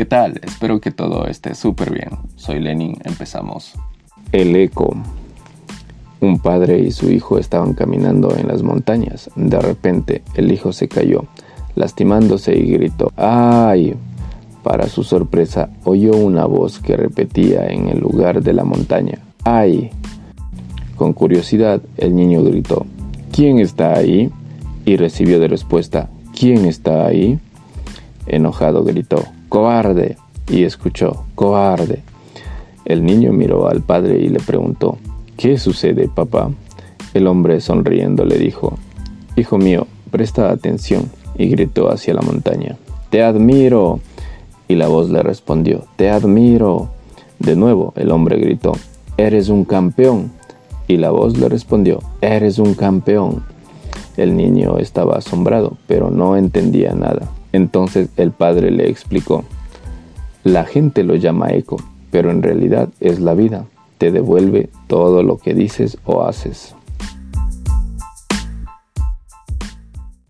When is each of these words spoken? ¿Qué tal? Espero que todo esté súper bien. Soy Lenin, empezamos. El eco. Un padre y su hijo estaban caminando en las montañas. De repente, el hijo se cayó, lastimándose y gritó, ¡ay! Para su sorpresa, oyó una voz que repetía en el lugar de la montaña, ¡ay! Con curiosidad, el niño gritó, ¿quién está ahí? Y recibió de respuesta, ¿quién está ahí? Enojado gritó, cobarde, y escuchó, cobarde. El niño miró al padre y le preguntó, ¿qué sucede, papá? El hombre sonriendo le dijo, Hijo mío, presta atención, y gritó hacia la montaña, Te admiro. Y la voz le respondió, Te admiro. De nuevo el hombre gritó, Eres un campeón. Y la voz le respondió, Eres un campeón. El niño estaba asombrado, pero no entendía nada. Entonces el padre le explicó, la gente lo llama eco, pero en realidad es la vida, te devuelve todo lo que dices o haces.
¿Qué 0.00 0.06
tal? 0.06 0.40
Espero 0.42 0.80
que 0.80 0.92
todo 0.92 1.26
esté 1.26 1.54
súper 1.54 1.92
bien. 1.92 2.08
Soy 2.36 2.58
Lenin, 2.58 2.96
empezamos. 3.04 3.74
El 4.32 4.56
eco. 4.56 4.96
Un 6.22 6.38
padre 6.38 6.78
y 6.78 6.90
su 6.90 7.10
hijo 7.10 7.38
estaban 7.38 7.74
caminando 7.74 8.34
en 8.34 8.48
las 8.48 8.62
montañas. 8.62 9.28
De 9.36 9.60
repente, 9.60 10.22
el 10.32 10.52
hijo 10.52 10.72
se 10.72 10.88
cayó, 10.88 11.26
lastimándose 11.74 12.56
y 12.56 12.70
gritó, 12.70 13.12
¡ay! 13.14 13.94
Para 14.62 14.88
su 14.88 15.04
sorpresa, 15.04 15.68
oyó 15.84 16.12
una 16.12 16.46
voz 16.46 16.78
que 16.78 16.96
repetía 16.96 17.66
en 17.66 17.88
el 17.88 17.98
lugar 17.98 18.42
de 18.42 18.54
la 18.54 18.64
montaña, 18.64 19.18
¡ay! 19.44 19.90
Con 20.96 21.12
curiosidad, 21.12 21.82
el 21.98 22.16
niño 22.16 22.42
gritó, 22.42 22.86
¿quién 23.32 23.58
está 23.58 23.98
ahí? 23.98 24.30
Y 24.86 24.96
recibió 24.96 25.38
de 25.40 25.48
respuesta, 25.48 26.08
¿quién 26.34 26.64
está 26.64 27.04
ahí? 27.04 27.38
Enojado 28.26 28.82
gritó, 28.82 29.24
cobarde, 29.50 30.16
y 30.48 30.62
escuchó, 30.62 31.24
cobarde. 31.34 32.02
El 32.86 33.04
niño 33.04 33.32
miró 33.32 33.68
al 33.68 33.82
padre 33.82 34.18
y 34.20 34.28
le 34.28 34.38
preguntó, 34.38 34.96
¿qué 35.36 35.58
sucede, 35.58 36.08
papá? 36.08 36.50
El 37.12 37.26
hombre 37.26 37.60
sonriendo 37.60 38.24
le 38.24 38.38
dijo, 38.38 38.78
Hijo 39.36 39.58
mío, 39.58 39.86
presta 40.10 40.50
atención, 40.50 41.10
y 41.36 41.48
gritó 41.48 41.90
hacia 41.90 42.14
la 42.14 42.22
montaña, 42.22 42.76
Te 43.10 43.22
admiro. 43.22 44.00
Y 44.68 44.76
la 44.76 44.86
voz 44.86 45.10
le 45.10 45.22
respondió, 45.22 45.84
Te 45.96 46.10
admiro. 46.10 46.88
De 47.40 47.56
nuevo 47.56 47.92
el 47.96 48.12
hombre 48.12 48.38
gritó, 48.38 48.72
Eres 49.16 49.48
un 49.48 49.64
campeón. 49.64 50.30
Y 50.86 50.96
la 50.96 51.10
voz 51.10 51.36
le 51.36 51.48
respondió, 51.48 51.98
Eres 52.20 52.60
un 52.60 52.74
campeón. 52.74 53.42
El 54.16 54.36
niño 54.36 54.78
estaba 54.78 55.16
asombrado, 55.16 55.76
pero 55.88 56.10
no 56.10 56.36
entendía 56.36 56.92
nada. 56.94 57.28
Entonces 57.52 58.08
el 58.16 58.30
padre 58.30 58.70
le 58.70 58.88
explicó, 58.88 59.44
la 60.44 60.64
gente 60.64 61.04
lo 61.04 61.16
llama 61.16 61.52
eco, 61.52 61.76
pero 62.10 62.30
en 62.30 62.42
realidad 62.42 62.88
es 63.00 63.20
la 63.20 63.34
vida, 63.34 63.66
te 63.98 64.10
devuelve 64.10 64.70
todo 64.86 65.22
lo 65.22 65.38
que 65.38 65.54
dices 65.54 65.98
o 66.04 66.22
haces. 66.22 66.74